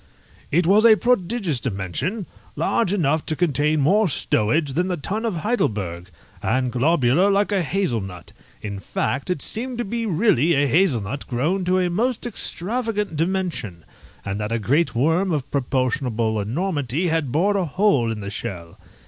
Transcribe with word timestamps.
It 0.49 0.65
was 0.65 0.83
a 0.83 0.95
prodigious 0.95 1.59
dimension, 1.59 2.25
large 2.55 2.91
enough 2.91 3.23
to 3.27 3.35
contain 3.35 3.81
more 3.81 4.07
stowage 4.09 4.73
than 4.73 4.87
the 4.87 4.97
tun 4.97 5.25
of 5.25 5.35
Heidelberg, 5.35 6.09
and 6.41 6.71
globular 6.71 7.29
like 7.29 7.51
a 7.51 7.61
hazel 7.61 8.01
nut: 8.01 8.33
in 8.63 8.79
fact, 8.79 9.29
it 9.29 9.43
seemed 9.43 9.77
to 9.77 9.85
be 9.85 10.07
really 10.07 10.55
a 10.55 10.65
hazel 10.65 11.03
nut 11.03 11.27
grown 11.27 11.63
to 11.65 11.77
a 11.77 11.91
most 11.91 12.25
extravagant 12.25 13.15
dimension, 13.15 13.85
and 14.25 14.39
that 14.39 14.51
a 14.51 14.57
great 14.57 14.95
worm 14.95 15.31
of 15.31 15.51
proportionable 15.51 16.39
enormity 16.41 17.09
had 17.09 17.31
bored 17.31 17.55
a 17.55 17.65
hole 17.65 18.11
in 18.11 18.21
the 18.21 18.31
shell. 18.31 18.79